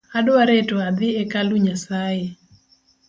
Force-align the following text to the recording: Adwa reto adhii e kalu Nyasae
Adwa 0.17 0.41
reto 0.51 0.75
adhii 0.87 1.17
e 1.21 1.23
kalu 1.31 1.55
Nyasae 1.65 2.25